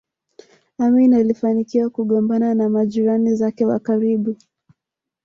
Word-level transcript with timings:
Amin 0.77 1.13
alifanikiwa 1.13 1.89
kugombana 1.89 2.53
na 2.53 2.69
majirani 2.69 3.35
zake 3.35 3.65
wa 3.65 3.79
karibu 3.79 4.35